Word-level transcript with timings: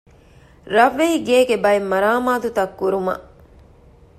ރަށްވެހިގޭގެ 0.75 1.55
ބައެއް 1.63 1.89
މަރާމާތުތައް 1.91 2.75
ކުރުމަށް 2.79 3.25